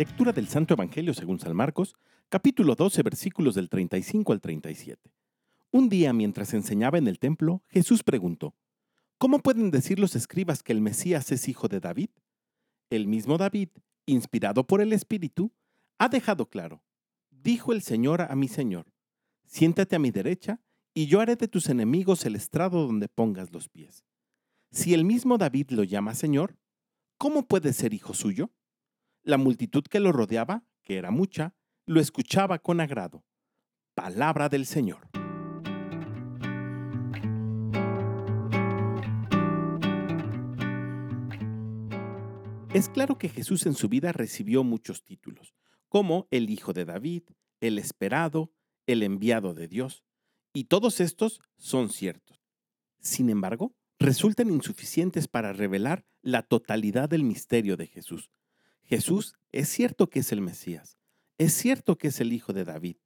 Lectura 0.00 0.32
del 0.32 0.48
Santo 0.48 0.72
Evangelio 0.72 1.12
según 1.12 1.38
San 1.40 1.54
Marcos, 1.54 1.94
capítulo 2.30 2.74
12, 2.74 3.02
versículos 3.02 3.54
del 3.54 3.68
35 3.68 4.32
al 4.32 4.40
37. 4.40 5.12
Un 5.72 5.90
día 5.90 6.14
mientras 6.14 6.54
enseñaba 6.54 6.96
en 6.96 7.06
el 7.06 7.18
templo, 7.18 7.62
Jesús 7.68 8.02
preguntó, 8.02 8.54
¿Cómo 9.18 9.40
pueden 9.40 9.70
decir 9.70 9.98
los 9.98 10.16
escribas 10.16 10.62
que 10.62 10.72
el 10.72 10.80
Mesías 10.80 11.30
es 11.32 11.48
hijo 11.48 11.68
de 11.68 11.80
David? 11.80 12.08
El 12.88 13.08
mismo 13.08 13.36
David, 13.36 13.68
inspirado 14.06 14.66
por 14.66 14.80
el 14.80 14.94
Espíritu, 14.94 15.52
ha 15.98 16.08
dejado 16.08 16.48
claro, 16.48 16.82
dijo 17.28 17.74
el 17.74 17.82
Señor 17.82 18.22
a 18.22 18.34
mi 18.34 18.48
Señor, 18.48 18.94
siéntate 19.44 19.96
a 19.96 19.98
mi 19.98 20.10
derecha 20.10 20.62
y 20.94 21.08
yo 21.08 21.20
haré 21.20 21.36
de 21.36 21.46
tus 21.46 21.68
enemigos 21.68 22.24
el 22.24 22.36
estrado 22.36 22.86
donde 22.86 23.08
pongas 23.08 23.52
los 23.52 23.68
pies. 23.68 24.06
Si 24.70 24.94
el 24.94 25.04
mismo 25.04 25.36
David 25.36 25.72
lo 25.72 25.84
llama 25.84 26.14
Señor, 26.14 26.56
¿cómo 27.18 27.46
puede 27.46 27.74
ser 27.74 27.92
hijo 27.92 28.14
suyo? 28.14 28.50
La 29.22 29.36
multitud 29.36 29.82
que 29.84 30.00
lo 30.00 30.12
rodeaba, 30.12 30.64
que 30.82 30.96
era 30.96 31.10
mucha, 31.10 31.54
lo 31.84 32.00
escuchaba 32.00 32.58
con 32.58 32.80
agrado. 32.80 33.22
Palabra 33.94 34.48
del 34.48 34.64
Señor. 34.64 35.10
Es 42.72 42.88
claro 42.88 43.18
que 43.18 43.28
Jesús 43.28 43.66
en 43.66 43.74
su 43.74 43.90
vida 43.90 44.12
recibió 44.12 44.64
muchos 44.64 45.04
títulos, 45.04 45.54
como 45.88 46.26
el 46.30 46.48
Hijo 46.48 46.72
de 46.72 46.86
David, 46.86 47.24
el 47.60 47.78
esperado, 47.78 48.54
el 48.86 49.02
enviado 49.02 49.52
de 49.52 49.68
Dios, 49.68 50.02
y 50.54 50.64
todos 50.64 51.00
estos 51.00 51.40
son 51.58 51.90
ciertos. 51.90 52.40
Sin 53.00 53.28
embargo, 53.28 53.74
resultan 53.98 54.48
insuficientes 54.48 55.28
para 55.28 55.52
revelar 55.52 56.06
la 56.22 56.42
totalidad 56.42 57.10
del 57.10 57.24
misterio 57.24 57.76
de 57.76 57.86
Jesús, 57.86 58.30
Jesús 58.90 59.34
es 59.52 59.68
cierto 59.68 60.10
que 60.10 60.18
es 60.18 60.32
el 60.32 60.40
Mesías, 60.40 60.98
es 61.38 61.52
cierto 61.52 61.96
que 61.96 62.08
es 62.08 62.20
el 62.20 62.32
Hijo 62.32 62.52
de 62.52 62.64
David, 62.64 62.96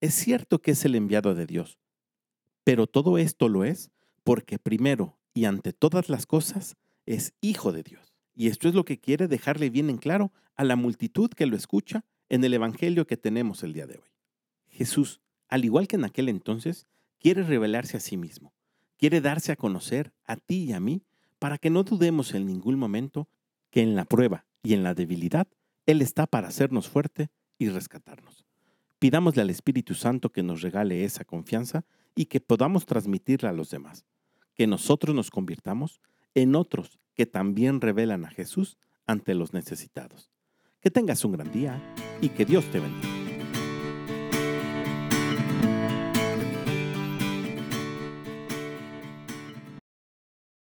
es 0.00 0.14
cierto 0.14 0.62
que 0.62 0.70
es 0.70 0.82
el 0.86 0.94
enviado 0.94 1.34
de 1.34 1.44
Dios, 1.44 1.78
pero 2.64 2.86
todo 2.86 3.18
esto 3.18 3.50
lo 3.50 3.62
es 3.62 3.90
porque 4.24 4.58
primero 4.58 5.18
y 5.34 5.44
ante 5.44 5.74
todas 5.74 6.08
las 6.08 6.24
cosas 6.24 6.78
es 7.04 7.34
Hijo 7.42 7.72
de 7.72 7.82
Dios. 7.82 8.14
Y 8.34 8.46
esto 8.48 8.66
es 8.66 8.74
lo 8.74 8.86
que 8.86 8.98
quiere 8.98 9.28
dejarle 9.28 9.68
bien 9.68 9.90
en 9.90 9.98
claro 9.98 10.32
a 10.54 10.64
la 10.64 10.74
multitud 10.74 11.28
que 11.28 11.44
lo 11.44 11.54
escucha 11.54 12.06
en 12.30 12.42
el 12.42 12.54
Evangelio 12.54 13.06
que 13.06 13.18
tenemos 13.18 13.62
el 13.62 13.74
día 13.74 13.86
de 13.86 13.98
hoy. 13.98 14.08
Jesús, 14.70 15.20
al 15.48 15.66
igual 15.66 15.86
que 15.86 15.96
en 15.96 16.06
aquel 16.06 16.30
entonces, 16.30 16.86
quiere 17.20 17.42
revelarse 17.42 17.98
a 17.98 18.00
sí 18.00 18.16
mismo, 18.16 18.54
quiere 18.96 19.20
darse 19.20 19.52
a 19.52 19.56
conocer 19.56 20.14
a 20.24 20.36
ti 20.36 20.64
y 20.64 20.72
a 20.72 20.80
mí 20.80 21.02
para 21.38 21.58
que 21.58 21.68
no 21.68 21.82
dudemos 21.82 22.32
en 22.32 22.46
ningún 22.46 22.78
momento 22.78 23.28
que 23.68 23.82
en 23.82 23.96
la 23.96 24.06
prueba 24.06 24.45
y 24.66 24.74
en 24.74 24.82
la 24.82 24.94
debilidad, 24.94 25.46
Él 25.86 26.02
está 26.02 26.26
para 26.26 26.48
hacernos 26.48 26.88
fuerte 26.88 27.28
y 27.56 27.68
rescatarnos. 27.68 28.44
Pidámosle 28.98 29.42
al 29.42 29.50
Espíritu 29.50 29.94
Santo 29.94 30.32
que 30.32 30.42
nos 30.42 30.60
regale 30.60 31.04
esa 31.04 31.24
confianza 31.24 31.84
y 32.16 32.24
que 32.24 32.40
podamos 32.40 32.84
transmitirla 32.84 33.50
a 33.50 33.52
los 33.52 33.70
demás. 33.70 34.04
Que 34.54 34.66
nosotros 34.66 35.14
nos 35.14 35.30
convirtamos 35.30 36.00
en 36.34 36.56
otros 36.56 36.98
que 37.14 37.26
también 37.26 37.80
revelan 37.80 38.24
a 38.24 38.30
Jesús 38.30 38.76
ante 39.06 39.36
los 39.36 39.52
necesitados. 39.52 40.32
Que 40.80 40.90
tengas 40.90 41.24
un 41.24 41.32
gran 41.32 41.52
día 41.52 41.80
y 42.20 42.30
que 42.30 42.44
Dios 42.44 42.64
te 42.72 42.80
bendiga. 42.80 43.25